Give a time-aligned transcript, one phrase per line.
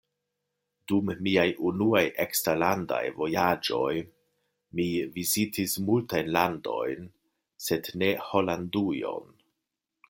[0.91, 3.93] Dum miaj unuaj eksterlandaj vojaĝoj
[4.79, 4.87] mi
[5.19, 7.09] vizitis multajn landojn,
[7.69, 9.33] sed ne Holandujon.